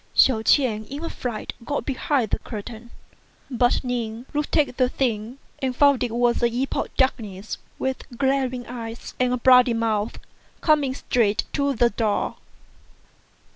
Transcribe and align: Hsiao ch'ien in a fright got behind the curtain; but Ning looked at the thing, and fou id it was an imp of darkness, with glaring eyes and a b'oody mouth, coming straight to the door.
Hsiao 0.15 0.41
ch'ien 0.41 0.83
in 0.89 1.03
a 1.05 1.11
fright 1.11 1.53
got 1.63 1.85
behind 1.85 2.31
the 2.31 2.39
curtain; 2.39 2.89
but 3.51 3.83
Ning 3.83 4.25
looked 4.33 4.57
at 4.57 4.77
the 4.77 4.89
thing, 4.89 5.37
and 5.61 5.75
fou 5.75 5.93
id 5.93 6.03
it 6.03 6.15
was 6.15 6.41
an 6.41 6.51
imp 6.51 6.75
of 6.75 6.97
darkness, 6.97 7.59
with 7.77 8.09
glaring 8.17 8.65
eyes 8.65 9.13
and 9.19 9.31
a 9.31 9.37
b'oody 9.37 9.75
mouth, 9.75 10.17
coming 10.59 10.95
straight 10.95 11.43
to 11.53 11.75
the 11.75 11.91
door. 11.91 12.37